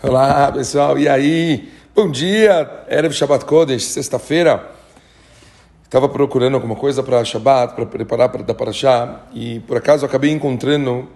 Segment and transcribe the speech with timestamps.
[0.00, 1.68] Olá pessoal, e aí?
[1.92, 4.70] Bom dia, Erev Shabbat Kodesh, sexta-feira.
[5.82, 10.06] Estava procurando alguma coisa para Shabbat, para preparar para dar para chá, e por acaso
[10.06, 11.08] acabei encontrando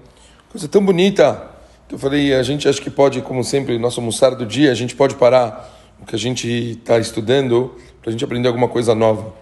[0.50, 1.48] coisa tão bonita
[1.88, 4.74] que eu falei, a gente acha que pode, como sempre, nosso almoçar do dia, a
[4.74, 5.72] gente pode parar
[6.02, 9.32] o que a gente está estudando para a gente aprender alguma coisa nova.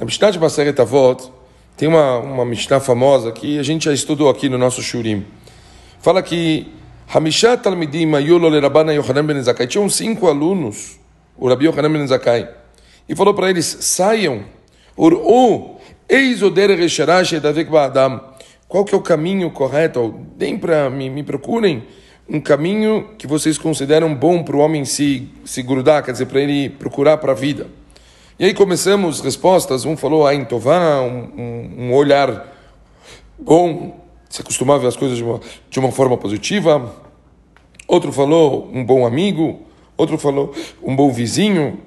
[0.00, 1.30] Na Mishnah de Maseret Avot
[1.76, 5.24] tem uma, uma Mishnah famosa que a gente já estudou aqui no nosso Shurim.
[6.00, 6.79] Fala que
[7.12, 9.66] Hamishat Talmidim Ayulo Lerabana Yohanan Ben Zakai.
[9.66, 10.96] Tinham cinco alunos,
[11.36, 12.48] o Rabi Yohanan Ben Zakai.
[13.08, 14.44] E falou para eles, saiam.
[14.96, 15.76] Uru,
[16.08, 18.20] eis o dere resharash edavek ba'adam.
[18.68, 20.20] Qual que é o caminho correto?
[20.36, 21.82] Deem para me, me procurem
[22.28, 26.40] um caminho que vocês consideram bom para o homem se, se grudar, quer dizer, para
[26.40, 27.66] ele procurar para a vida.
[28.38, 29.84] E aí começamos respostas.
[29.84, 32.56] Um falou, Ain Tová, um, um, um olhar
[33.36, 33.98] bom
[34.30, 36.94] se acostumar a ver as coisas de uma, de uma forma positiva.
[37.90, 39.62] Outro falou um bom amigo,
[39.96, 41.80] outro falou um bom vizinho.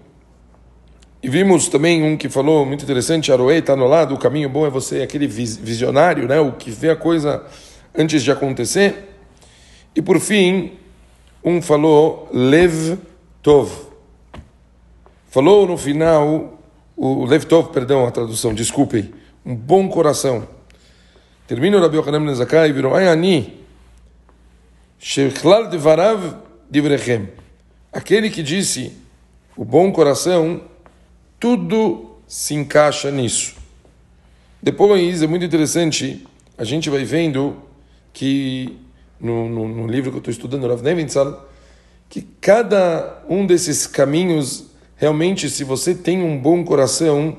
[1.23, 4.67] E vimos também um que falou muito interessante, Aroei está no lado, o caminho bom
[4.67, 7.45] é você, aquele visionário, né, o que vê a coisa
[7.97, 9.15] antes de acontecer.
[9.95, 10.73] E por fim,
[11.41, 12.97] um falou Lev
[13.41, 13.71] Tov.
[15.29, 16.59] Falou no final,
[16.97, 19.13] o Lev Tov, perdão a tradução, desculpem,
[19.45, 20.45] um bom coração.
[21.47, 23.62] Termina o Rabi Yochanan Ben Zakai e virou, ai ani,
[25.03, 26.37] shechlal devarav
[26.71, 27.27] divrechem.
[27.91, 28.93] Aquele que disse,
[29.55, 30.61] o bom coração,
[31.37, 33.55] tudo se encaixa nisso.
[34.61, 36.25] Depois, é muito interessante,
[36.57, 37.57] a gente vai vendo
[38.13, 38.79] que,
[39.19, 41.49] no, no, no livro que eu estou estudando, Rav Nevintzal,
[42.09, 47.35] que cada um desses caminhos, realmente, se você tem um bom coração,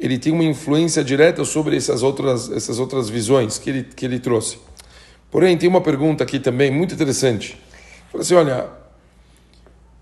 [0.00, 4.18] ele tem uma influência direta sobre essas outras, essas outras visões que ele, que ele
[4.18, 4.58] trouxe.
[5.32, 7.58] Porém, tem uma pergunta aqui também muito interessante.
[8.10, 8.66] Fala assim, olha,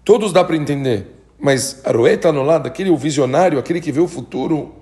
[0.04, 1.06] todos dá para entender,
[1.38, 4.74] mas Aroé está no lado, aquele o visionário, aquele que vê o futuro,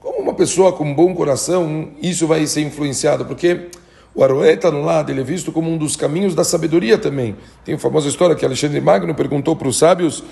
[0.00, 3.68] como uma pessoa com um bom coração, isso vai ser influenciado, porque
[4.14, 7.36] o Aroé está no lado, ele é visto como um dos caminhos da sabedoria também.
[7.62, 10.24] Tem a famosa história que Alexandre Magno perguntou para os sábios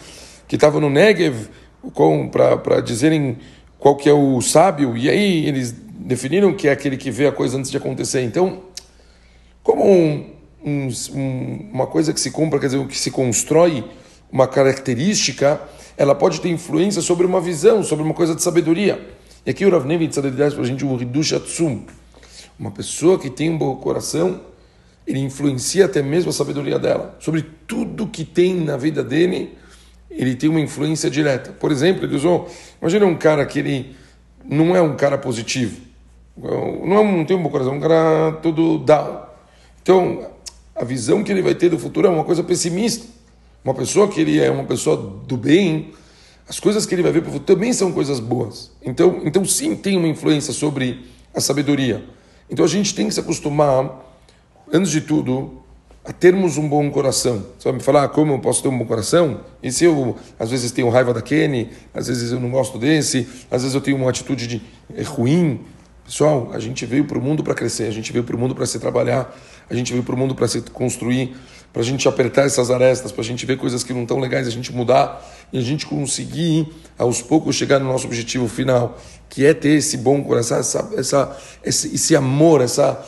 [0.48, 1.48] que estavam no Negev
[2.32, 3.36] para dizerem
[3.78, 7.32] qual que é o sábio, e aí eles definiram que é aquele que vê a
[7.32, 8.22] coisa antes de acontecer.
[8.22, 8.72] Então,
[9.64, 10.30] como um,
[10.64, 10.88] um,
[11.72, 13.82] uma coisa que se compra, quer dizer, que se constrói,
[14.30, 15.60] uma característica,
[15.97, 19.00] ela pode ter influência sobre uma visão, sobre uma coisa de sabedoria.
[19.47, 21.82] E aqui o Rav Nevitz traz para a gente um Hidush Atsum.
[22.58, 24.41] Uma pessoa que tem um bom coração,
[25.06, 27.16] ele influencia até mesmo a sabedoria dela.
[27.19, 29.56] Sobre tudo que tem na vida dele,
[30.10, 31.52] ele tem uma influência direta.
[31.52, 32.50] Por exemplo, ele usou,
[32.81, 33.96] imagina um cara que ele
[34.44, 35.81] não é um cara positivo,
[36.36, 39.23] não, é não tem um bom coração, é um cara todo down.
[39.84, 40.30] Então,
[40.74, 43.04] a visão que ele vai ter do futuro é uma coisa pessimista.
[43.62, 45.92] Uma pessoa que ele é uma pessoa do bem,
[46.48, 48.70] as coisas que ele vai ver para o futuro também são coisas boas.
[48.82, 52.02] Então, então sim, tem uma influência sobre a sabedoria.
[52.48, 54.02] Então a gente tem que se acostumar,
[54.72, 55.62] antes de tudo,
[56.02, 57.44] a termos um bom coração.
[57.58, 59.42] Você vai me falar ah, como eu posso ter um bom coração?
[59.62, 63.28] E se eu, às vezes, tenho raiva da Kenny, às vezes eu não gosto desse,
[63.50, 64.62] às vezes eu tenho uma atitude de,
[64.96, 65.60] é, ruim.
[66.04, 68.54] Pessoal, a gente veio para o mundo para crescer, a gente veio para o mundo
[68.54, 69.34] para se trabalhar,
[69.69, 71.34] a gente veio para o mundo para se construir,
[71.72, 74.47] para a gente apertar essas arestas, para a gente ver coisas que não estão legais,
[74.47, 78.98] a gente mudar e a gente conseguir, aos poucos, chegar no nosso objetivo final,
[79.31, 83.03] que é ter esse bom coração, essa, essa, esse, esse amor, essa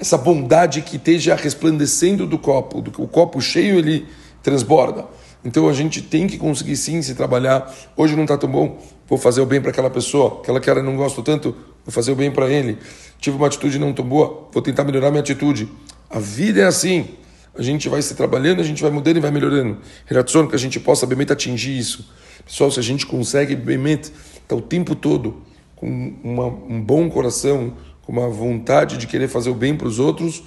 [0.00, 4.06] essa bondade que esteja resplandecendo do copo, o copo cheio ele
[4.42, 5.04] transborda.
[5.44, 7.70] Então a gente tem que conseguir sim se trabalhar.
[7.94, 10.82] Hoje não está tão bom, vou fazer o bem para aquela pessoa, aquela que ela
[10.82, 11.54] não gosto tanto,
[11.84, 12.78] vou fazer o bem para ele.
[13.18, 15.68] Tive uma atitude não tão boa, vou tentar melhorar minha atitude.
[16.08, 17.08] A vida é assim.
[17.54, 19.78] A gente vai se trabalhando, a gente vai mudando e vai melhorando.
[20.06, 22.08] Reação que a gente possa bem atingir isso.
[22.46, 24.12] Pessoal, se a gente consegue bem estar
[24.48, 25.42] tá o tempo todo
[25.76, 29.98] com uma, um bom coração, com uma vontade de querer fazer o bem para os
[29.98, 30.42] outros,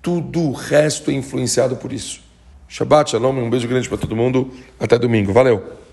[0.00, 2.20] tudo o resto é influenciado por isso.
[2.68, 4.50] Shabbat Shalom, um beijo grande para todo mundo.
[4.78, 5.32] Até domingo.
[5.32, 5.83] Valeu!